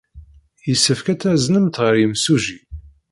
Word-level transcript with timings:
Yessefk 0.67 1.05
ad 1.07 1.19
taznemt 1.21 1.75
ɣer 1.83 1.93
yemsujji. 1.97 2.59